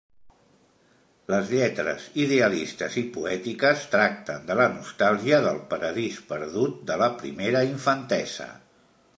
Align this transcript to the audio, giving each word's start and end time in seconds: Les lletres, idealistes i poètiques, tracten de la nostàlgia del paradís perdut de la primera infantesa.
Les 1.31 1.51
lletres, 1.55 2.07
idealistes 2.23 2.97
i 3.01 3.05
poètiques, 3.17 3.85
tracten 3.97 4.47
de 4.49 4.57
la 4.63 4.67
nostàlgia 4.79 5.43
del 5.49 5.61
paradís 5.75 6.19
perdut 6.33 6.85
de 6.91 7.01
la 7.03 7.15
primera 7.23 7.63
infantesa. 7.73 8.51